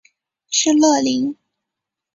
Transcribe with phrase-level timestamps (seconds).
[0.49, 1.37] 施乐灵。